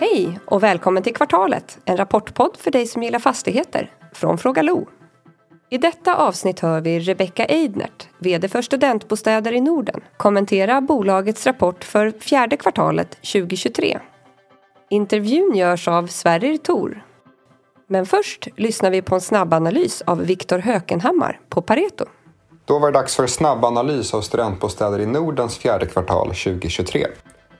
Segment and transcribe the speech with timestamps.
[0.00, 4.86] Hej och välkommen till Kvartalet, en rapportpodd för dig som gillar fastigheter från Fråga Lo.
[5.70, 11.84] I detta avsnitt hör vi Rebecca Eidnert, VD för Studentbostäder i Norden, kommentera bolagets rapport
[11.84, 13.98] för fjärde kvartalet 2023.
[14.90, 17.04] Intervjun görs av Sverrir Thor.
[17.86, 22.04] Men först lyssnar vi på en snabbanalys av Viktor Hökenhammar på Pareto.
[22.64, 27.06] Då var det dags för snabbanalys av studentbostäder i Nordens fjärde kvartal 2023.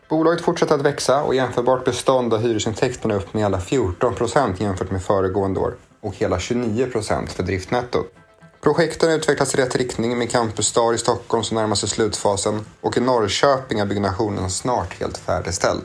[0.08, 4.90] Bolaget fortsätter att växa och jämförbart bestånd av hyresintäkterna upp med hela 14 procent jämfört
[4.90, 8.06] med föregående år och hela 29 procent för driftnettot.
[8.60, 12.96] Projekten utvecklas i rätt riktning med Campus Star i Stockholm som närmar sig slutfasen och
[12.96, 15.82] i Norrköping är byggnationen snart helt färdigställd.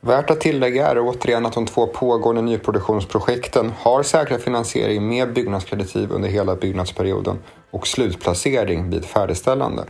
[0.00, 6.12] Värt att tillägga är återigen att de två pågående nyproduktionsprojekten har säkrat finansiering med byggnadskreditiv
[6.12, 7.38] under hela byggnadsperioden
[7.70, 9.84] och slutplacering vid färdigställande.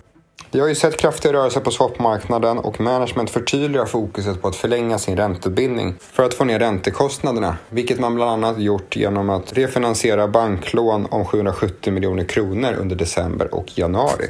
[0.55, 4.99] Vi har ju sett kraftiga rörelser på swapmarknaden och management förtydligar fokuset på att förlänga
[4.99, 10.29] sin räntebindning för att få ner räntekostnaderna, vilket man bland annat gjort genom att refinansiera
[10.29, 14.27] banklån om 770 miljoner kronor under december och januari.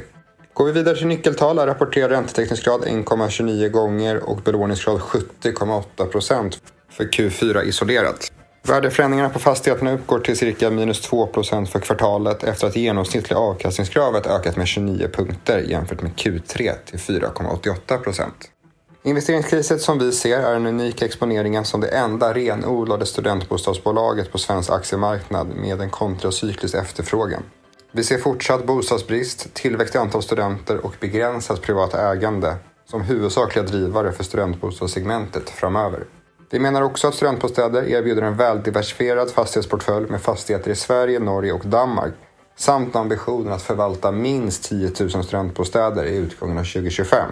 [0.53, 7.03] Går vi vidare till nyckeltal är rapporterad räntetäckningsgrad 1,29 gånger och belåningsgrad 70,8 procent för
[7.03, 8.32] Q4 isolerat.
[8.67, 14.27] Värdeförändringarna på fastigheterna uppgår till cirka minus 2% för kvartalet efter att det genomsnittliga avkastningskravet
[14.27, 18.29] ökat med 29 punkter jämfört med Q3 till 4,88%
[19.03, 24.69] Investeringskrisen som vi ser är den unika exponeringen som det enda renodlade studentbostadsbolaget på svensk
[24.69, 27.43] aktiemarknad med en kontracyklisk efterfrågan.
[27.91, 32.55] Vi ser fortsatt bostadsbrist, tillväxt i antal studenter och begränsat privat ägande
[32.85, 36.03] som huvudsakliga drivare för studentbostadssegmentet framöver.
[36.53, 41.65] Vi menar också att studentbostäder erbjuder en väldiversifierad fastighetsportfölj med fastigheter i Sverige, Norge och
[41.65, 42.13] Danmark
[42.55, 47.31] samt ambitionen att förvalta minst 10 000 studentbostäder i utgången av 2025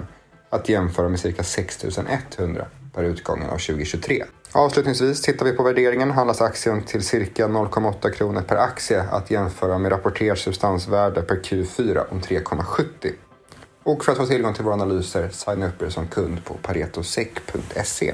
[0.50, 1.86] att jämföra med cirka 6
[2.38, 4.24] 100 per utgången av 2023.
[4.52, 9.78] Avslutningsvis tittar vi på värderingen handlas aktien till cirka 0,8 kronor per aktie att jämföra
[9.78, 12.86] med rapporterat substansvärde per Q4 om 3,70.
[13.84, 18.14] Och för att få tillgång till våra analyser, signa upp er som kund på paretosec.se.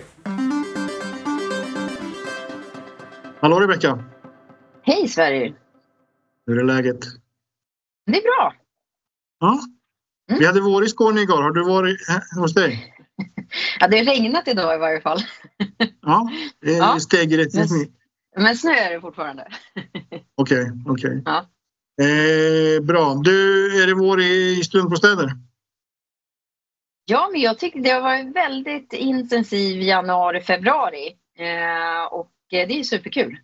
[3.48, 4.04] Hallå Rebecka!
[4.84, 5.54] Hej Sverige!
[6.46, 7.00] Hur är läget?
[8.06, 8.54] Det är bra.
[9.40, 9.60] Ja.
[10.30, 10.40] Mm.
[10.40, 11.42] Vi hade vår i Skåne igår.
[11.42, 11.98] Har du varit
[12.40, 12.96] hos dig?
[13.80, 15.20] ja, det har regnat idag i varje fall.
[16.02, 16.30] ja,
[16.62, 17.00] det är ja.
[17.00, 17.94] steg i rätt riktning.
[18.38, 19.48] Men snö är det fortfarande.
[20.36, 20.92] Okej, okej.
[20.92, 21.22] Okay, okay.
[21.26, 21.38] ja.
[22.04, 23.16] eh, bra.
[23.24, 25.32] Du, är det vår i, studentbostäder?
[27.06, 31.16] Ja, men jag tycker det har varit väldigt intensiv januari, februari.
[31.38, 33.38] Eh, och det är superkul.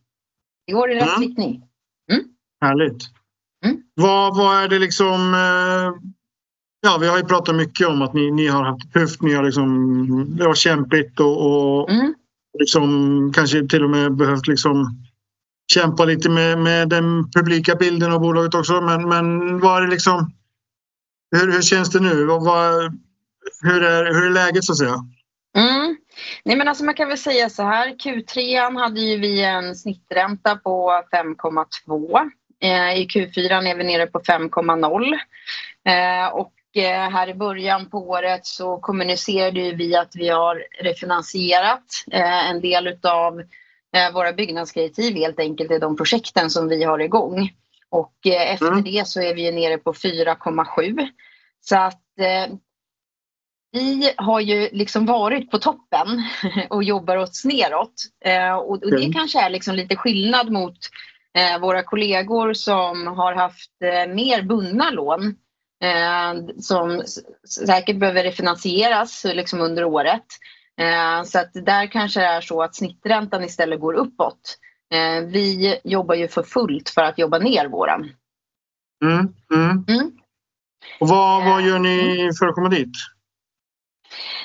[0.67, 1.21] Det går i rätt mm.
[1.21, 1.63] riktning.
[2.11, 2.23] Mm.
[2.61, 3.03] Härligt.
[3.65, 3.77] Mm.
[3.93, 5.33] Vad, vad är det liksom...
[5.33, 6.09] Eh,
[6.81, 9.21] ja, vi har ju pratat mycket om att ni, ni har haft tufft.
[9.21, 12.13] Ni har liksom, det var kämpigt och, och mm.
[12.59, 15.03] liksom, kanske till och med behövt liksom
[15.73, 18.81] kämpa lite med, med den publika bilden av bolaget också.
[18.81, 20.31] Men, men vad är det liksom...
[21.35, 22.25] Hur, hur känns det nu?
[22.25, 22.99] Vad,
[23.61, 24.95] hur, är, hur är läget så att säga?
[25.57, 25.97] Mm.
[26.45, 30.55] Nej men alltså man kan väl säga så här, Q3 hade ju vi en snittränta
[30.55, 32.29] på 5,2.
[32.61, 35.13] Eh, I Q4 är vi nere på 5,0.
[35.85, 41.85] Eh, och eh, här i början på året så kommunicerade vi att vi har refinansierat
[42.11, 43.43] en del av
[44.13, 47.51] våra byggnadskreditiv helt enkelt i de projekten som vi har igång.
[47.89, 48.83] Och efter mm.
[48.83, 51.07] det så är vi nere på 4,7.
[51.61, 52.01] Så att
[53.73, 56.23] vi har ju liksom varit på toppen
[56.69, 57.93] och jobbar oss neråt.
[58.25, 59.13] Eh, och det mm.
[59.13, 60.77] kanske är liksom lite skillnad mot
[61.37, 65.35] eh, våra kollegor som har haft eh, mer bundna lån
[66.59, 67.03] som
[67.67, 70.23] säkert behöver refinansieras liksom under året.
[71.25, 74.57] Så att där kanske det är så att snitträntan istället går uppåt.
[75.25, 78.09] Vi jobbar ju för fullt för att jobba ner våran.
[79.05, 79.85] Mm, mm.
[79.87, 80.11] Mm.
[80.99, 82.93] Och vad, vad gör ni för att komma dit?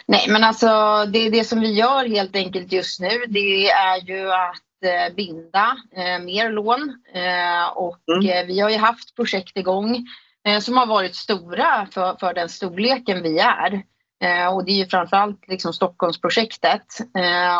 [0.08, 0.68] Nej, men alltså
[1.12, 5.76] det, det som vi gör helt enkelt just nu det är ju att eh, binda
[5.96, 8.30] eh, mer lån eh, och mm.
[8.30, 10.06] Eh, vi har ju haft projekt igång
[10.46, 13.82] eh, som har varit stora för, för den storleken vi är.
[14.24, 16.86] Eh, och det är ju framförallt liksom Stockholmsprojektet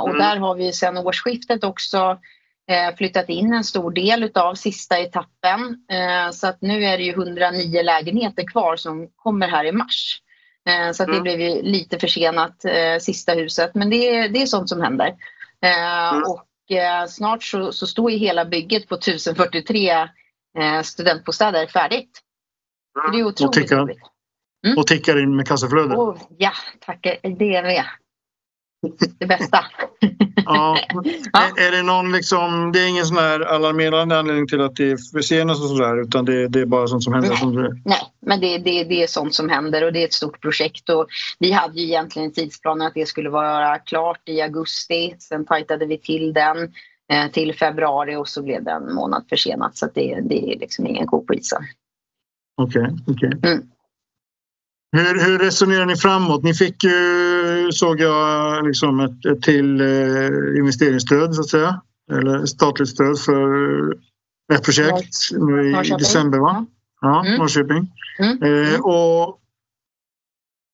[0.00, 0.18] och mm.
[0.18, 2.18] där har vi sedan årsskiftet också
[2.96, 5.76] flyttat in en stor del av sista etappen.
[6.32, 10.20] Så att nu är det ju 109 lägenheter kvar som kommer här i mars.
[10.68, 11.22] Eh, så att det mm.
[11.22, 13.74] blev ju lite försenat, eh, sista huset.
[13.74, 15.06] Men det, det är sånt som händer.
[15.62, 16.22] Eh, mm.
[16.22, 16.44] Och
[17.08, 20.08] snart så, så står ju hela bygget på 1043
[20.84, 22.20] studentbostäder färdigt.
[22.98, 23.12] Mm.
[23.12, 24.78] det är otroligt och tickar, mm.
[24.78, 25.96] Och tickar in med kassaflöde.
[25.96, 27.84] Oh, ja, tackar det med.
[29.18, 29.58] Det bästa.
[30.36, 30.78] ja.
[31.32, 31.42] ja.
[31.56, 35.60] Är, det någon liksom, det är ingen sån här alarmerande anledning till att det försenas
[35.60, 37.28] och sådär utan det, det, är bara sånt som händer?
[37.28, 37.80] Nej, som.
[37.84, 40.88] Nej men det, det, det är sånt som händer och det är ett stort projekt
[40.88, 41.06] och
[41.38, 45.16] vi hade ju egentligen tidsplanen att det skulle vara klart i augusti.
[45.18, 46.72] Sen tajtade vi till den
[47.12, 50.86] eh, till februari och så blev det en månad försenat så det, det är liksom
[50.86, 51.62] ingen ko på isen.
[52.62, 53.14] Okej, okay.
[53.14, 53.52] Okay.
[53.52, 53.68] Mm.
[54.92, 56.42] Hur, hur resonerar ni framåt?
[56.42, 56.90] Ni fick ju,
[57.72, 61.80] såg jag, liksom ett, ett till eh, investeringsstöd så att säga.
[62.12, 63.92] Eller statligt stöd för
[64.52, 66.66] ett projekt nu i, december va?
[67.00, 67.38] Ja, mm.
[67.38, 67.92] Norrköping.
[68.18, 68.42] Mm.
[68.42, 69.38] Eh, och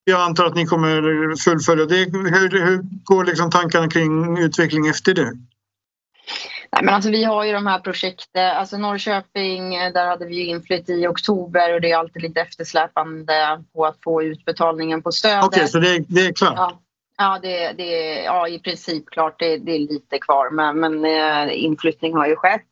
[0.04, 2.04] jag antar att ni kommer fullfölja det.
[2.12, 5.32] Hur, hur går liksom tankarna kring utveckling efter det?
[6.72, 10.44] Nej, men alltså, vi har ju de här projekten, alltså Norrköping, eh, där hade vi
[10.44, 15.44] inflytt i oktober och det är alltid lite eftersläpande på att få utbetalningen på stödet.
[15.44, 16.54] Okej, okay, så det, det är klart?
[16.56, 16.80] Ja,
[17.18, 19.38] ja, det, det, ja i princip klart.
[19.38, 22.70] Det, det är lite kvar, men, men äh, inflyttning har ju skett.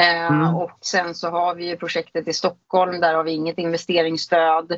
[0.00, 0.54] Äh, mm.
[0.54, 4.72] Och sen så har vi ju projektet i Stockholm, där har vi inget investeringsstöd.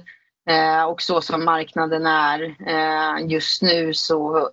[0.50, 2.56] Äh, och så som marknaden är
[3.18, 4.50] just nu så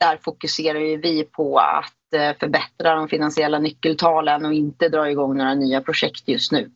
[0.00, 5.36] där fokuserar ju vi på att Eh, förbättra de finansiella nyckeltalen och inte dra igång
[5.36, 6.70] några nya projekt just nu.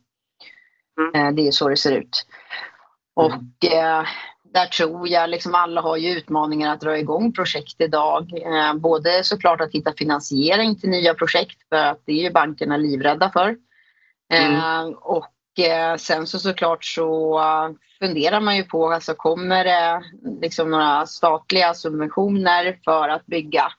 [0.99, 1.27] Mm.
[1.27, 2.25] Eh, det är så det ser ut.
[3.19, 3.31] Mm.
[3.31, 4.05] Och eh,
[4.59, 8.31] där tror jag, liksom alla har ju utmaningar att dra igång projekt idag.
[8.75, 13.29] både såklart att hitta finansiering till nya projekt för att det är ju bankerna livrädda
[13.29, 13.55] för.
[14.33, 14.93] Mm.
[14.93, 15.31] och
[15.97, 17.39] sen så såklart så
[17.99, 20.03] funderar man ju på, alltså kommer det
[20.41, 23.71] liksom några statliga subventioner för att bygga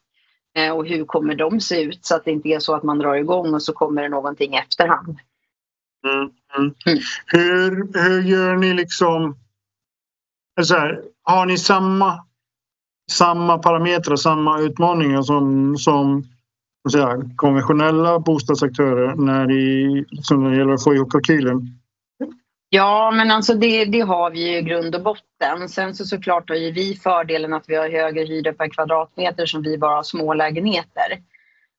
[0.58, 2.98] Eh, och hur kommer de se ut så att det inte är så att man
[2.98, 5.18] drar igång och så kommer det någonting efterhand.
[6.04, 6.74] Mm, mm.
[6.86, 6.98] Mm.
[7.26, 7.70] Hur,
[8.02, 9.36] hur gör ni liksom?
[10.62, 12.24] Så här, har ni samma,
[13.10, 16.24] samma parametrar, samma utmaningar som, som
[16.92, 21.78] säga, konventionella bostadsaktörer när det, liksom när det gäller att få ihop kalkylen?
[22.70, 25.68] Ja, men alltså det, det, har vi ju i grund och botten.
[25.68, 29.62] Sen så såklart har ju vi fördelen att vi har högre hyror per kvadratmeter som
[29.62, 31.12] vi bara har små lägenheter.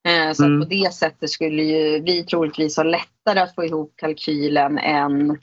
[0.08, 0.62] Eh, så mm.
[0.62, 5.38] på det sättet skulle ju vi troligtvis ha lättare att få ihop kalkylen än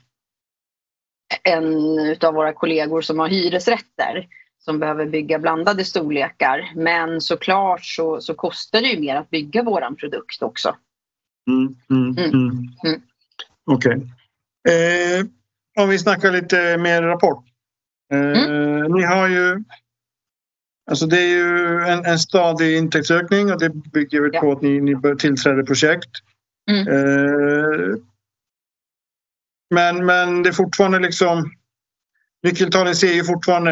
[1.43, 4.27] en av våra kollegor som har hyresrätter
[4.59, 6.71] som behöver bygga blandade storlekar.
[6.75, 10.75] Men såklart så, så kostar det ju mer att bygga våran produkt också.
[11.49, 12.33] Mm, mm, mm.
[12.33, 12.69] mm.
[12.85, 13.01] mm.
[13.65, 13.95] Okej.
[13.95, 15.17] Okay.
[15.19, 15.25] Eh,
[15.79, 17.45] om vi snackar lite mer rapport.
[18.13, 18.91] Eh, mm.
[18.91, 19.63] Ni har ju
[20.89, 24.41] Alltså det är ju en, en stadig intäktsökning och det bygger väl ja.
[24.41, 26.09] på att ni, ni bör tillträda projekt.
[26.71, 26.87] Mm.
[26.87, 27.95] Eh,
[29.69, 31.51] men, men det är fortfarande liksom
[32.43, 33.71] Nyckeltalen ser ju fortfarande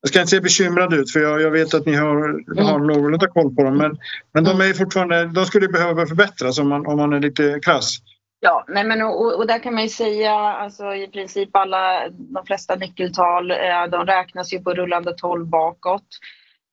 [0.00, 2.64] jag ska inte säga bekymrad ut för jag, jag vet att ni har, mm.
[2.64, 3.98] har någorlunda koll på dem men,
[4.32, 4.70] men de mm.
[4.70, 7.98] är fortfarande, de skulle behöva förbättras om man, om man är lite krass.
[8.40, 12.46] Ja, nej men och, och, där kan man ju säga alltså i princip alla, de
[12.46, 16.06] flesta nyckeltal, eh, de räknas ju på rullande 12 bakåt.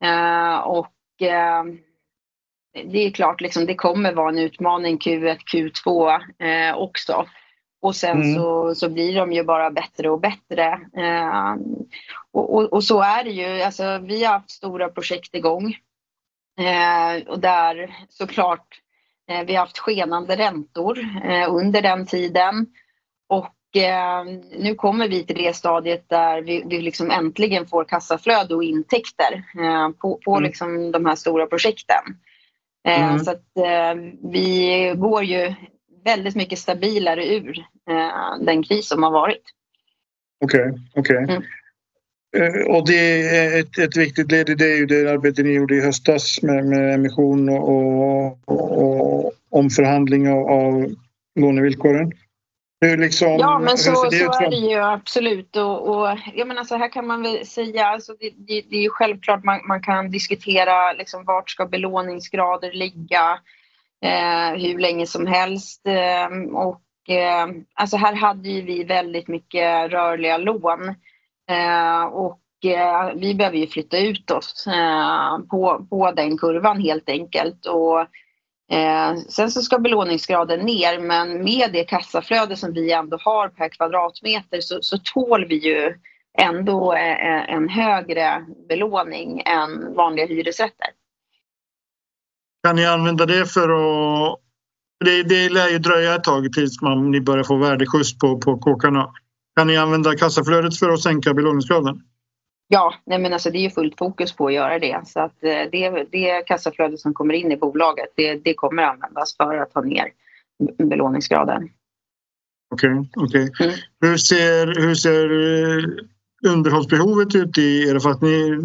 [0.04, 1.64] Eh, och eh,
[2.92, 7.26] det är klart, liksom, det kommer vara en utmaning Q1, Q2 eh, också.
[7.82, 8.36] Och sen mm.
[8.36, 10.66] så, så blir de ju bara bättre och bättre.
[10.98, 11.56] Eh,
[12.32, 13.62] och, och, och, så är det ju.
[13.62, 15.76] Alltså, vi har haft stora projekt igång.
[16.60, 18.82] Eh, och där såklart
[19.32, 22.68] Eh, vi har haft skenande räntor eh, under den tiden.
[23.30, 24.24] Och eh,
[24.58, 29.44] nu kommer vi till det stadiet där vi, vi liksom äntligen får kassaflöde och intäkter
[30.02, 30.44] på, på mm.
[30.44, 32.04] liksom de här stora projekten.
[32.88, 33.20] Mm.
[33.20, 33.46] Så att
[34.32, 35.54] vi går ju
[36.06, 37.66] väldigt mycket stabilare ur
[38.40, 39.44] den kris som har varit.
[40.44, 41.24] Okej, okay, okej.
[41.24, 41.36] Okay.
[41.36, 41.44] Mm.
[42.76, 45.76] Och det är ett, ett viktigt led i det är ju det arbete ni gjorde
[45.76, 50.96] i höstas med, med emission och, och, och omförhandling av, av
[51.40, 52.12] lånevillkoren.
[52.82, 55.56] Hur liksom, ja, men så, så är det ju absolut.
[55.56, 58.82] Och, och, jag menar, så här kan man väl säga, alltså det, det, det är
[58.82, 63.40] ju självklart man, man kan diskutera liksom, vart ska belåningsgrader ligga
[64.06, 65.88] eh, hur länge som helst.
[65.88, 70.96] Eh, och, eh, alltså här hade ju vi väldigt mycket rörliga lån.
[71.50, 77.10] Eh, och eh, vi behöver ju flytta ut oss eh, på, på den kurvan helt
[77.10, 77.66] enkelt.
[77.66, 78.02] Och,
[78.78, 83.70] eh, sen så ska belåningsgraden ner men med det kassaflöde som vi ändå har per
[83.70, 85.94] kvadratmeter så, så tål vi ju
[86.38, 90.88] ändå eh, en högre belåning än vanliga hyresrätter.
[92.64, 94.40] Kan ni använda det för att...
[95.06, 98.58] Det, det lär ju dröja ett tag tills man, ni börjar få värdeskjuts på, på
[98.58, 99.10] kåkarna.
[99.56, 102.02] Kan ni använda kassaflödet för att sänka belåningsgraden?
[102.68, 105.02] Ja, nej men alltså det är ju fullt fokus på att göra det.
[105.06, 109.58] Så att det, det kassaflöde som kommer in i bolaget, det, det kommer användas för
[109.58, 110.06] att ta ner
[110.78, 111.70] belåningsgraden.
[112.74, 113.24] Okej, okay.
[113.26, 113.68] Okay.
[113.68, 113.76] Mm.
[114.02, 115.30] Hur ser, hur ser
[116.48, 118.00] underhållsbehovet ut i er?
[118.00, 118.60] För att ni,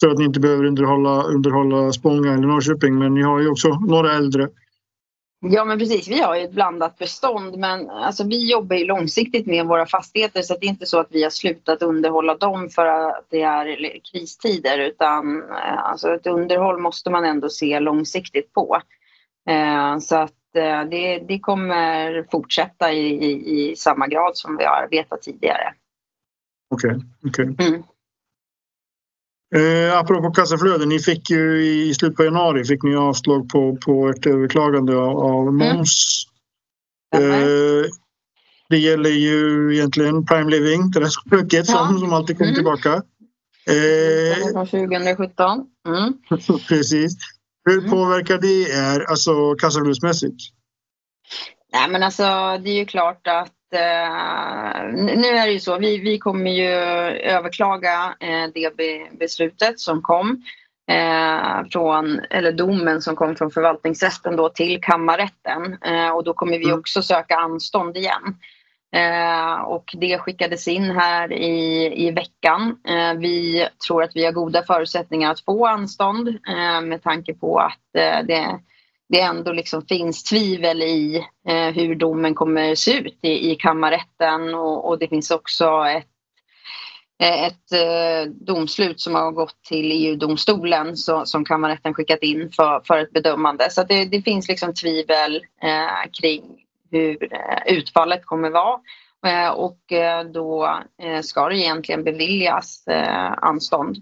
[0.00, 3.68] för att ni inte behöver underhålla, underhålla Spånga eller Norrköping, men ni har ju också
[3.68, 4.48] några äldre.
[5.50, 9.46] Ja men precis, vi har ju ett blandat bestånd men alltså, vi jobbar ju långsiktigt
[9.46, 12.86] med våra fastigheter så det är inte så att vi har slutat underhålla dem för
[12.86, 18.80] att det är kristider utan eh, alltså, ett underhåll måste man ändå se långsiktigt på.
[19.48, 24.64] Eh, så att eh, det, det kommer fortsätta i, i, i samma grad som vi
[24.64, 25.74] har arbetat tidigare.
[26.74, 27.66] Okej, okay, okay.
[27.68, 27.82] Mm.
[29.56, 34.08] Eh, apropå kassaflöde, ni fick ju i slutet på januari fick ni avslag på, på
[34.08, 35.76] ett överklagande av, av mm.
[35.76, 36.24] moms.
[37.16, 37.30] Mm.
[37.30, 37.84] Eh,
[38.68, 41.74] det gäller ju egentligen Prime Living, det där spöket ja.
[41.74, 42.54] som, som alltid kommer mm.
[42.54, 43.02] tillbaka.
[43.66, 45.66] Eh, Från 2017.
[45.88, 46.14] Mm.
[46.68, 47.12] Precis.
[47.64, 47.90] Hur mm.
[47.90, 50.36] påverkar det er alltså kassaflödesmässigt?
[51.72, 52.22] Nej men alltså
[52.64, 56.70] det är ju klart att eh, nu är det ju så, vi, vi kommer ju
[57.20, 58.76] överklaga eh, det
[59.18, 60.42] beslutet som kom
[60.90, 66.58] eh, från, eller domen som kom från förvaltningsrätten då till kammarrätten eh, och då kommer
[66.58, 66.78] vi mm.
[66.78, 68.36] också söka anstånd igen.
[68.96, 72.76] Eh, och det skickades in här i, i veckan.
[72.88, 77.58] Eh, vi tror att vi har goda förutsättningar att få anstånd eh, med tanke på
[77.58, 78.60] att eh, det
[79.08, 81.16] det ändå liksom finns tvivel i
[81.48, 86.06] eh, hur domen kommer se ut i, i kammarrätten och, och det finns också ett,
[87.22, 92.98] eh, ett eh, domslut som har gått till EU-domstolen som kammarrätten skickat in för, för
[92.98, 93.70] ett bedömande.
[93.70, 96.42] Så det, det finns liksom tvivel eh, kring
[96.90, 98.80] hur eh, utfallet kommer vara.
[99.26, 99.78] Eh, och
[100.32, 100.78] då
[101.22, 102.84] ska det egentligen beviljas
[103.36, 103.96] anstånd.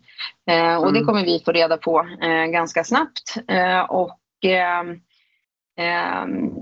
[0.81, 1.07] Och det mm.
[1.07, 2.07] kommer vi få reda på
[2.49, 3.35] ganska snabbt.
[3.89, 4.19] Och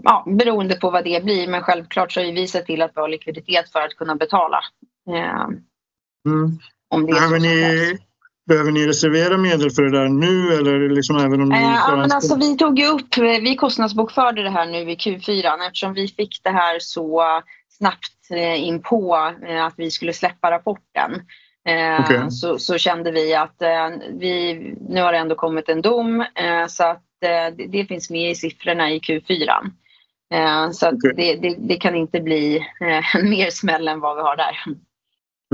[0.02, 1.48] ja, beroende på vad det blir.
[1.48, 4.60] Men självklart så har vi sett till att vi har likviditet för att kunna betala.
[5.08, 5.44] Eh,
[6.26, 6.58] mm.
[6.88, 7.98] om det behöver, ni,
[8.46, 11.96] behöver ni reservera medel för det där nu eller liksom även om ni eh, ja,
[11.96, 16.08] men alltså, Vi tog ju upp, vi kostnadsbokförde det här nu i Q4 eftersom vi
[16.08, 17.22] fick det här så
[17.68, 21.22] snabbt eh, in på eh, att vi skulle släppa rapporten.
[22.00, 22.30] Okay.
[22.30, 23.56] Så, så, kände vi att
[24.20, 24.54] vi,
[24.88, 26.24] nu har det ändå kommit en dom
[26.68, 29.48] så att Eh, det, det finns med i siffrorna i Q4.
[30.34, 31.12] Eh, så okay.
[31.16, 34.56] det, det, det, kan inte bli eh, mer smäll än vad vi har där.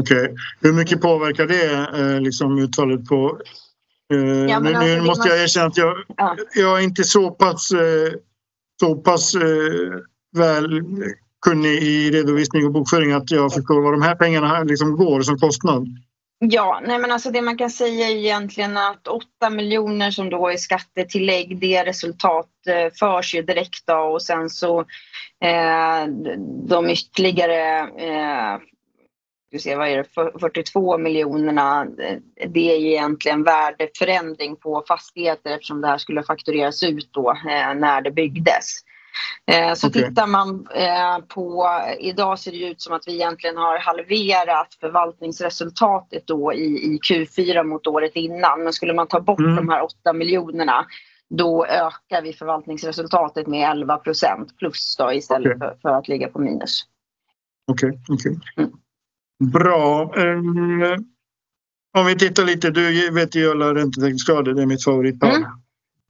[0.01, 0.23] Okej.
[0.23, 0.35] Okay.
[0.61, 3.41] Hur mycket påverkar det liksom, utfallet på...
[4.11, 4.17] Ja,
[4.61, 6.37] nu, alltså, nu måste jag erkänna att jag, ja.
[6.55, 7.69] jag är inte så pass,
[8.81, 9.35] så pass
[10.37, 10.83] väl
[11.47, 15.39] kunnig i redovisning och bokföring att jag förstår vad de här pengarna liksom går som
[15.39, 15.87] kostnad.
[16.41, 20.49] Ja, nej men alltså det man kan säga är egentligen att 8 miljoner som då
[20.49, 24.81] är skattetillägg, det resultat eh, förs ju direkt då och sen så
[25.45, 26.07] eh,
[26.69, 28.59] de ytterligare eh,
[29.59, 32.19] se, vad är det, 42 miljonerna, eh,
[32.49, 37.75] det är ju egentligen värdeförändring på fastigheter eftersom det här skulle faktureras ut då eh,
[37.75, 38.81] när det byggdes.
[39.47, 40.03] Eh, så okay.
[40.03, 41.69] tittar man eh, på,
[42.01, 47.65] idag ser det ut som att vi egentligen har halverat förvaltningsresultatet då i, i Q4
[47.65, 48.63] mot året innan.
[48.65, 49.57] Men skulle man ta bort mm.
[49.57, 50.87] de här 8 miljonerna
[51.31, 55.59] då ökar vi förvaltningsresultatet med 11 procent plus då istället okay.
[55.59, 56.83] för, för, att ligga på minus.
[57.71, 58.39] Okej, okay, okej.
[58.57, 58.65] Okay.
[58.65, 58.79] Mm.
[59.53, 60.13] Bra.
[60.17, 61.07] Um,
[61.99, 65.37] om vi tittar lite, du vet ju alla räntetäckningsgrader, det är mitt favorittal.
[65.37, 65.51] Mm.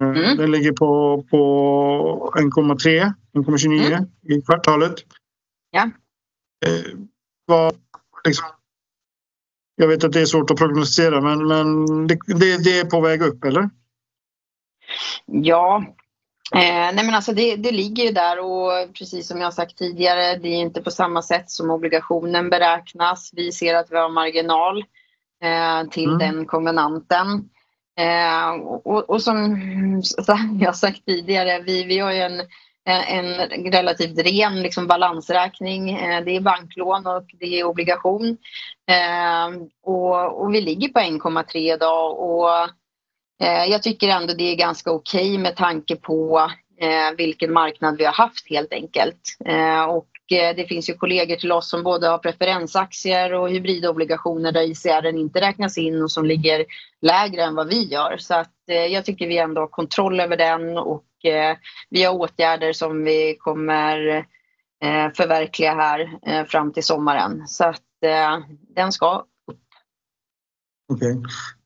[0.02, 0.37] Mm.
[0.37, 4.05] Den ligger på, på 1,3, 1,29 mm.
[4.28, 4.95] i kvartalet.
[5.71, 5.90] Ja.
[6.67, 6.99] Eh,
[7.47, 7.75] vad,
[8.25, 8.47] liksom,
[9.76, 13.00] jag vet att det är svårt att prognostisera men, men det, det, det är på
[13.00, 13.71] väg upp eller?
[15.26, 15.85] Ja,
[16.55, 20.37] Eh, nej men alltså det, det, ligger ju där och precis som jag sagt tidigare,
[20.37, 23.31] det är inte på samma sätt som obligationen beräknas.
[23.33, 24.78] Vi ser att vi har marginal
[25.43, 26.19] eh, till mm.
[26.19, 27.49] den konvenanten.
[27.99, 29.61] Eh, och, och, som
[30.61, 32.40] jag sagt tidigare, vi, vi har ju en,
[32.88, 33.35] eh, en
[33.73, 35.90] relativt ren liksom, balansräkning.
[35.90, 38.37] Eh, det är banklån och det är obligation.
[38.90, 42.50] Eh, och, och vi ligger på 1,3 idag och
[43.43, 46.50] eh, jag tycker ändå det är ganska okej okay med tanke på
[46.81, 49.37] eh, vilken marknad vi har haft helt enkelt.
[49.45, 54.52] Eh, och Eh, det finns ju kollegor till oss som både har preferensaktier och hybridobligationer
[54.52, 56.64] där ICR inte räknas in och som ligger
[57.02, 58.16] lägre än vad vi gör.
[58.18, 61.56] Så att eh, jag tycker vi ändå har kontroll över den och eh,
[61.90, 64.26] vi har åtgärder som vi kommer
[65.14, 67.49] förverkliga här fram till sommaren.
[67.49, 67.82] Så att
[68.75, 69.56] den ska upp.
[70.92, 71.16] Okay.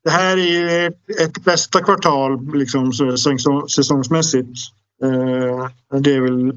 [0.05, 0.87] Det här är ju
[1.21, 2.93] ett bästa kvartal liksom,
[3.69, 4.59] säsongsmässigt.
[6.03, 6.53] Det är väl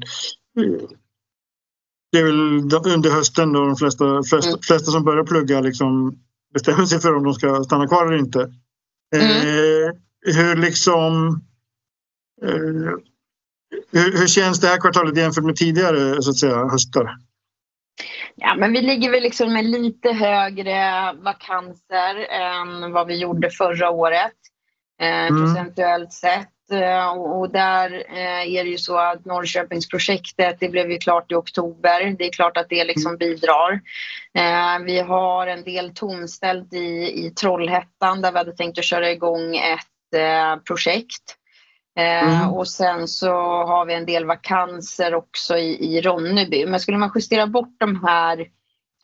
[2.16, 4.60] det är väl under hösten då de flesta, flesta, mm.
[4.62, 6.18] flesta som börjar plugga liksom
[6.54, 8.52] bestämmer sig för om de ska stanna kvar eller inte.
[9.16, 9.30] Mm.
[9.30, 9.92] Eh,
[10.34, 11.40] hur liksom
[12.42, 12.92] eh,
[13.90, 17.16] hur, hur, känns det här kvartalet jämfört med tidigare så att säga, höstar?
[18.34, 23.90] Ja, men vi ligger väl liksom med lite högre vakanser än vad vi gjorde förra
[23.90, 24.32] året
[25.00, 25.44] eh, mm.
[25.44, 26.48] procentuellt sett.
[26.72, 31.34] Eh, och där eh, är det ju så att Norrköpingsprojektet, det blev ju klart i
[31.34, 32.16] oktober.
[32.18, 33.18] Det är klart att det liksom mm.
[33.18, 33.80] bidrar.
[34.34, 39.10] Eh, vi har en del tomställt i, i Trollhättan där vi hade tänkt att köra
[39.10, 39.86] igång ett
[40.66, 41.36] projekt.
[41.98, 42.50] Mm.
[42.50, 43.32] Och sen så
[43.64, 46.66] har vi en del vakanser också i, i Ronneby.
[46.66, 48.38] Men skulle man justera bort de här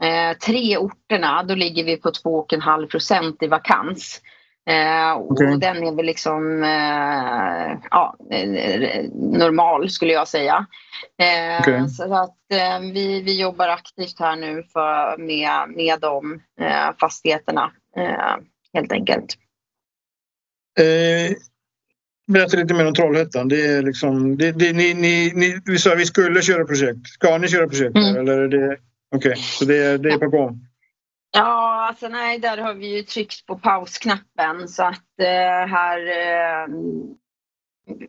[0.02, 4.21] eh, tre orterna då ligger vi på 2,5 procent i vakans.
[4.66, 5.52] Eh, okay.
[5.52, 7.32] Och den är väl liksom eh,
[7.91, 8.17] ja,
[9.15, 10.67] normal skulle jag säga.
[11.19, 11.89] Eh, okay.
[11.89, 17.73] Så att eh, vi, vi jobbar aktivt här nu för, med, med de eh, fastigheterna
[17.97, 18.37] eh,
[18.75, 19.37] helt enkelt.
[22.27, 23.49] Berätta lite mer om Trollhättan.
[23.49, 27.07] Det är liksom, det, det, ni, ni, ni, vi sa att vi skulle köra projekt.
[27.07, 27.97] Ska ni köra projekt?
[27.97, 28.17] Mm.
[28.17, 28.77] Eller är det,
[29.15, 29.43] Okej, okay.
[29.43, 30.61] så det, det är på gång?
[31.33, 36.69] Ja, alltså nej, där har vi ju tryckt på pausknappen så att eh, här eh,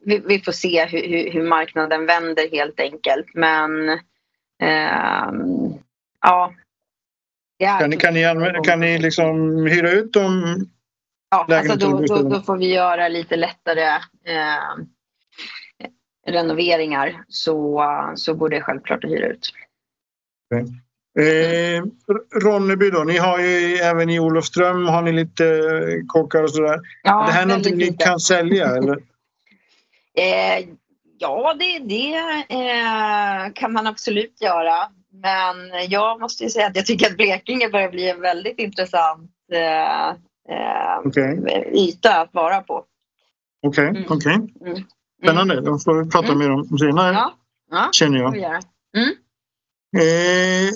[0.01, 3.25] vi, vi, får se hur, hur, marknaden vänder helt enkelt.
[3.33, 3.89] Men
[4.61, 5.31] eh,
[6.21, 6.53] ja.
[7.79, 10.65] Kan ni, kan, ni använda, kan ni liksom hyra ut dem?
[11.29, 14.83] Ja, alltså då, då, då, får vi göra lite lättare eh,
[16.27, 17.83] renoveringar så,
[18.15, 19.49] så går det självklart att hyra ut.
[20.51, 20.65] Okay.
[21.19, 21.83] Eh,
[22.43, 25.61] Ronneby då, ni har ju även i Olofström har ni lite
[26.07, 26.79] kockar och sådär.
[27.03, 29.12] Ja, är det här någonting ni kan sälja eller?
[30.17, 30.67] Eh,
[31.17, 32.15] ja, det, det
[32.49, 34.91] eh, kan man absolut göra.
[35.11, 39.31] Men jag måste ju säga att jag tycker att Blekinge börjar bli en väldigt intressant
[39.51, 41.37] eh, eh okay.
[41.73, 42.85] yta att vara på.
[43.67, 44.03] Okej, okay, mm.
[44.09, 44.35] okej.
[44.35, 44.71] Okay.
[44.71, 44.83] Mm.
[45.23, 46.39] Spännande, det får vi prata mm.
[46.39, 47.13] mer om senare.
[47.13, 47.33] Ja,
[47.71, 48.35] ja, känner jag.
[48.35, 49.09] Mm.
[49.97, 50.73] Eh,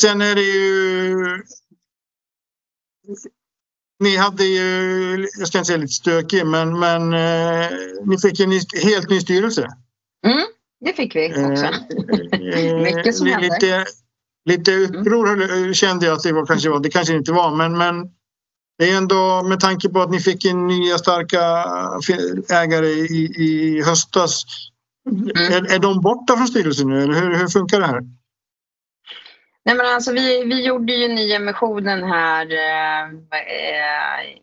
[0.00, 1.42] Sen är det ju...
[4.02, 7.70] Ni hade ju, jag ska inte säga lite stökig, men, men eh,
[8.04, 9.68] ni fick en helt ny styrelse.
[10.26, 10.46] Mm,
[10.84, 11.64] det fick vi också.
[11.64, 13.48] Eh, Mycket som hände.
[13.48, 13.84] Lite,
[14.44, 15.74] lite uppror mm.
[15.74, 16.80] kände jag att det var kanske var.
[16.80, 17.94] Det kanske inte var, men, men
[18.78, 21.64] det är ändå med tanke på att ni fick in nya starka
[22.50, 24.44] ägare i, i höstas.
[25.10, 25.52] Mm.
[25.52, 28.02] Är, är de borta från styrelsen nu eller hur, hur funkar det här?
[29.64, 34.42] Nej, men alltså, vi, vi gjorde ju nyemissionen här eh, eh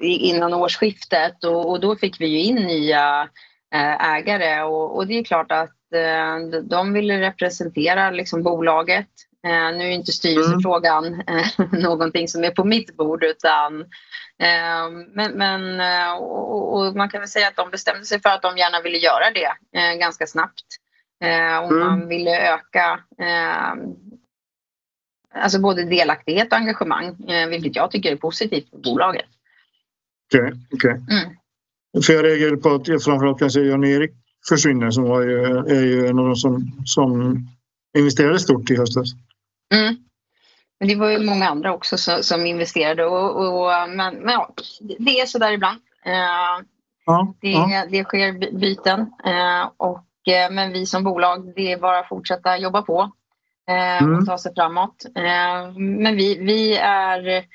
[0.00, 3.28] innan årsskiftet och, och, då fick vi ju in nya
[3.74, 9.08] eh, ägare och, och, det är klart att eh, de ville representera liksom, bolaget.
[9.46, 11.44] Eh, nu är inte styrelsefrågan mm.
[11.82, 13.80] någonting som är på mitt bord utan
[14.42, 15.80] eh, men, men
[16.18, 18.98] och, och, man kan väl säga att de bestämde sig för att de gärna ville
[18.98, 19.52] göra det
[19.98, 20.64] ganska snabbt.
[21.20, 21.86] Eh, och mm.
[21.86, 23.74] man ville öka eh,
[25.34, 29.26] alltså både delaktighet och engagemang, eh, vilket jag tycker är positivt för bolaget.
[30.34, 31.16] Okej, okay, okay.
[31.16, 31.36] Mm.
[32.04, 34.10] För jag reagerade på att framförallt kanske Jan-Erik
[34.48, 37.38] försvinner som var ju, är ju en av de som, som
[37.98, 39.08] investerade stort i höstas.
[39.74, 39.96] Mm.
[40.80, 44.54] Men det var ju många andra också som, som investerade och, och, men, men ja,
[44.98, 45.78] det är så där ibland.
[46.06, 46.66] Uh,
[47.06, 47.86] ja, det, ja.
[47.90, 50.07] det sker byten uh, och Eh,
[50.50, 53.12] men vi som bolag, det är bara att fortsätta jobba på
[53.68, 54.26] eh, och mm.
[54.26, 55.04] ta sig framåt.
[55.14, 57.48] Eh, men vi, vi är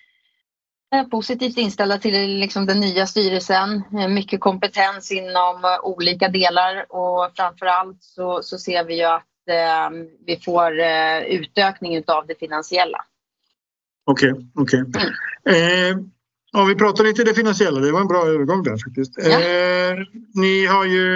[1.12, 3.84] positivt inställda till liksom den nya styrelsen.
[4.10, 9.28] Mycket kompetens inom olika delar och framför allt så, så ser vi ju att
[10.26, 10.74] vi får
[11.28, 13.06] utökning av det finansiella.
[14.06, 14.82] Okej, okay, okej.
[14.82, 15.92] Okay.
[15.92, 16.13] Mm.
[16.56, 17.80] Ja, vi pratar lite det finansiella.
[17.80, 19.14] Det var en bra övergång där faktiskt.
[19.18, 19.42] Ja.
[19.42, 19.98] Eh,
[20.34, 21.08] ni har ju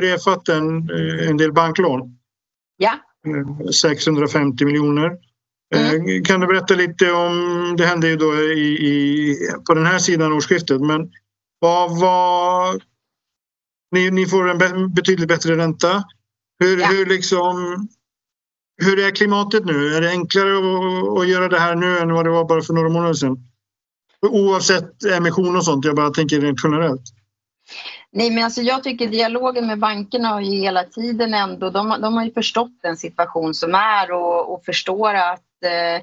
[0.00, 2.18] refat en, eh, en del banklån.
[2.76, 2.98] Ja.
[3.72, 5.16] 650 eh, miljoner.
[5.74, 6.24] Eh, mm.
[6.24, 10.32] Kan du berätta lite om, det hände ju då i, i, på den här sidan
[10.32, 11.10] årsskiftet, men
[11.58, 12.80] vad var...
[13.90, 16.04] Ni, ni får en betydligt bättre ränta.
[16.58, 16.86] Hur, ja.
[16.86, 17.88] hur, liksom,
[18.82, 19.94] hur är klimatet nu?
[19.94, 22.74] Är det enklare att, att göra det här nu än vad det var bara för
[22.74, 23.38] några månader sedan?
[24.22, 27.02] Oavsett emission och sånt, jag bara tänker rent generellt.
[28.12, 32.14] Nej, men alltså jag tycker dialogen med bankerna har ju hela tiden ändå, de, de
[32.14, 35.96] har ju förstått den situation som är och, och förstår att eh,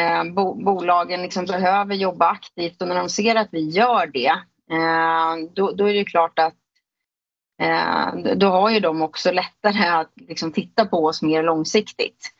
[0.00, 4.32] eh, bo, bolagen liksom behöver jobba aktivt och när de ser att vi gör det
[4.70, 6.54] eh, då, då, är det klart att
[7.62, 12.30] eh, då har ju de också lättare att liksom, titta på oss mer långsiktigt.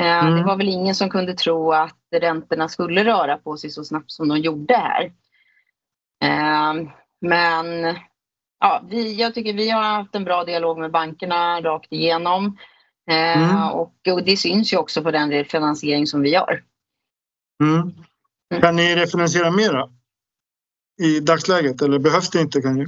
[0.00, 0.36] Eh, mm.
[0.36, 4.10] Det var väl ingen som kunde tro att räntorna skulle röra på sig så snabbt
[4.10, 5.04] som de gjorde här.
[6.22, 6.88] Eh,
[7.20, 7.96] men
[8.60, 12.58] ja, vi, jag tycker vi har haft en bra dialog med bankerna rakt igenom.
[13.10, 13.72] Eh, mm.
[13.72, 16.62] och, och, det syns ju också på den refinansiering som vi gör.
[17.62, 17.80] Mm.
[18.50, 18.62] mm.
[18.62, 19.88] Kan ni refinansiera mera
[21.02, 22.62] i dagsläget eller behövs det inte?
[22.62, 22.86] Kan ni?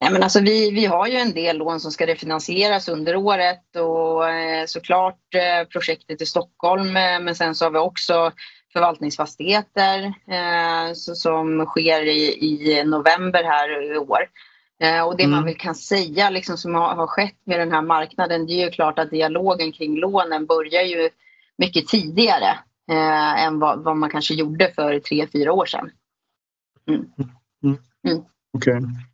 [0.00, 3.76] Nej, men alltså vi, vi har ju en del lån som ska refinansieras under året
[3.76, 8.32] och eh, såklart eh, projektet i Stockholm eh, men sen så har vi också
[8.72, 10.14] förvaltningsfastigheter
[10.94, 14.18] som sker i, i november här i år.
[15.06, 15.30] Och det mm.
[15.30, 18.70] man väl kan säga liksom, som har, skett med den här marknaden det är ju
[18.70, 21.08] klart att dialogen kring lånen börjar ju
[21.58, 22.58] mycket tidigare
[22.90, 25.90] eh, än vad, vad, man kanske gjorde för tre, fyra år sedan.
[26.88, 27.00] Mm.
[27.62, 27.78] Mm.
[28.06, 28.24] mm.
[28.52, 28.76] Okej.
[28.76, 29.09] Okay.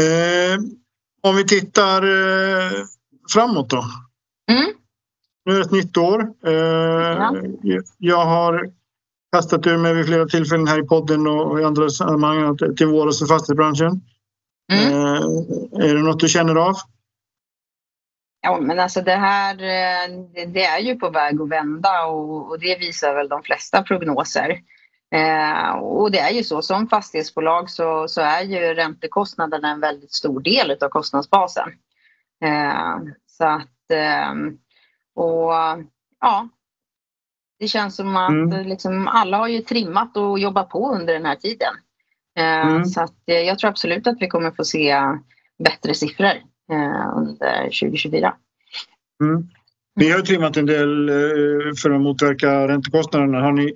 [0.00, 0.58] Eh,
[1.22, 2.72] om vi tittar eh,
[3.32, 3.84] framåt då.
[4.50, 4.72] Mm.
[5.44, 6.32] Nu är det ett nytt år.
[6.46, 7.34] Eh, ja.
[7.98, 8.70] Jag har
[9.32, 13.22] kastat ur mig vid flera tillfällen här i podden och i andra sammanhang till våras
[13.22, 14.00] och fastighetsbranschen.
[14.72, 14.92] Mm.
[15.72, 16.74] Är det något du känner av?
[18.42, 19.56] Ja, men alltså det här
[20.46, 24.60] det, är ju på väg att vända och det visar väl de flesta prognoser.
[25.14, 30.12] Eh, och det är ju så, som fastighetsbolag så, så är ju räntekostnaderna en väldigt
[30.12, 31.68] stor del av kostnadsbasen.
[32.44, 32.96] Eh,
[33.26, 34.34] så att, eh,
[35.14, 35.52] och
[36.20, 36.48] ja,
[37.58, 38.68] det känns som att mm.
[38.68, 41.74] liksom, alla har ju trimmat och jobbat på under den här tiden.
[42.38, 42.84] Eh, mm.
[42.84, 44.96] Så att, eh, jag tror absolut att vi kommer få se
[45.64, 46.34] bättre siffror
[46.72, 48.34] eh, under 2024.
[49.22, 49.48] Mm.
[49.96, 51.10] Ni har trimmat en del
[51.82, 53.40] för att motverka räntekostnaderna.
[53.40, 53.74] Har ni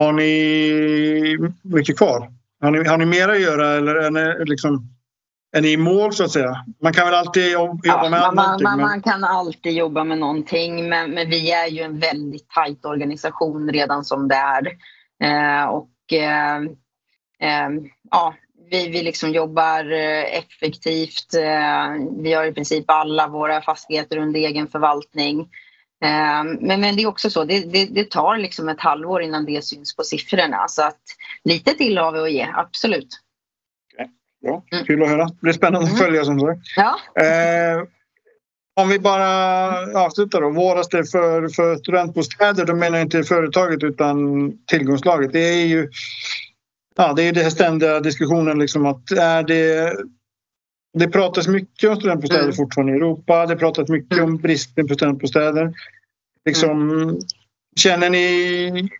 [0.00, 2.32] har ni mycket kvar?
[2.60, 4.88] Har ni, har ni mer att göra eller är ni, liksom,
[5.56, 6.64] är ni i mål så att säga?
[6.82, 8.80] Man kan väl alltid jobba ja, med man, man, men...
[8.80, 13.70] man, kan alltid jobba med någonting men, men, vi är ju en väldigt tajt organisation
[13.72, 14.66] redan som det är.
[15.22, 16.56] Eh, och eh,
[17.40, 17.70] eh,
[18.10, 18.34] ja,
[18.70, 21.34] vi, vi liksom jobbar eh, effektivt.
[21.34, 25.48] Eh, vi har i princip alla våra fastigheter under egen förvaltning.
[26.04, 29.44] Ehm, men, men det är också så, det, det, det, tar liksom ett halvår innan
[29.44, 30.68] det syns på siffrorna.
[30.68, 31.00] Så att
[31.44, 33.08] lite till har vi att ge, absolut.
[33.94, 34.06] Okay.
[34.42, 34.84] Bra, mm.
[34.84, 35.24] kul att höra.
[35.24, 36.04] Det blir spännande att mm.
[36.04, 36.60] följa som sagt.
[36.76, 37.22] Ja.
[37.22, 37.82] Eh,
[38.80, 39.26] om vi bara
[40.04, 40.50] avslutar då.
[40.50, 44.18] Våraste för, för studentbostäder, då menar jag inte företaget utan
[44.66, 45.32] tillgångslaget.
[45.32, 45.90] Det är ju
[46.96, 49.96] ja, det är den ständiga diskussionen liksom att är det
[50.92, 52.54] det pratas mycket om studentbostäder mm.
[52.54, 53.46] fortfarande i Europa.
[53.46, 54.24] Det pratas mycket mm.
[54.24, 55.72] om bristen på studentbostäder.
[56.44, 57.18] Liksom, mm.
[57.76, 58.90] Känner ni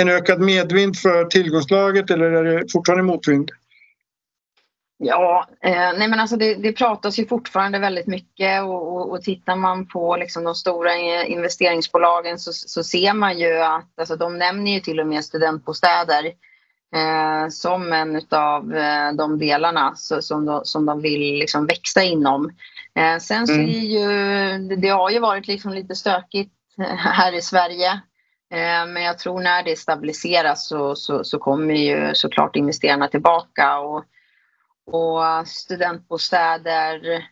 [0.00, 3.50] en ökad medvind för tillgångslaget eller är det fortfarande motvind?
[4.98, 9.22] Ja, eh, nej men alltså det, det, pratas ju fortfarande väldigt mycket och, och, och
[9.22, 14.38] tittar man på liksom de stora investeringsbolagen så, så ser man ju att alltså de
[14.38, 16.32] nämner ju till och med studentbostäder
[16.94, 22.02] eh, som en av eh, de delarna så, som, de, som de vill liksom växa
[22.02, 22.50] inom.
[22.94, 23.68] Eh, sen så mm.
[23.68, 26.52] är ju, det har ju varit liksom lite stökigt
[26.98, 27.92] här i Sverige.
[28.50, 33.78] Eh, men jag tror när det stabiliseras så, så, så kommer ju såklart investerarna tillbaka.
[33.78, 34.04] Och,
[34.86, 37.24] och studentbostäder,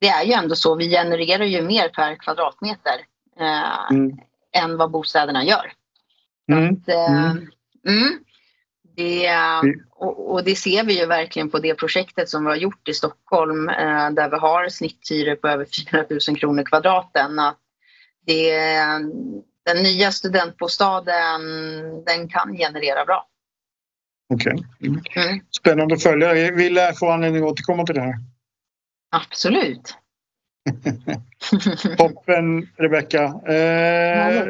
[0.00, 3.00] det är ju ändå så, vi genererar ju mer per kvadratmeter
[3.40, 4.18] eh, mm.
[4.52, 5.72] än vad bostäderna gör.
[6.52, 6.74] Mm.
[6.74, 7.30] Att, eh,
[7.88, 8.24] mm.
[9.00, 9.82] Det, mm.
[9.90, 12.94] och, och, det ser vi ju verkligen på det projektet som vi har gjort i
[12.94, 17.38] Stockholm eh, där vi har snitthyror på över 4 000 kronor kvadraten.
[17.38, 17.58] Att
[18.26, 18.52] det,
[19.66, 21.40] den nya studentbostaden
[22.04, 23.26] den kan generera bra.
[24.34, 24.52] Okej.
[24.52, 24.88] Okay.
[24.88, 25.02] Mm.
[25.16, 25.40] mm.
[25.50, 26.32] Spännande att följa.
[26.32, 28.14] Vi lär få anledning att återkomma till det här.
[29.10, 29.94] Absolut.
[31.98, 33.22] Toppen Rebecka.
[33.54, 34.44] Eh,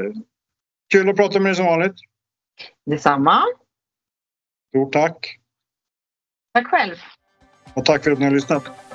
[0.93, 1.97] kul att prata med dig som vanligt.
[2.87, 3.43] Detsamma.
[4.71, 5.41] Stort tack!
[6.55, 6.97] Tack själv!
[7.75, 8.90] Och tack för att ni har lyssnat!